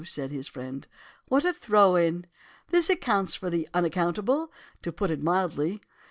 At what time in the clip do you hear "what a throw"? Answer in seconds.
1.27-1.95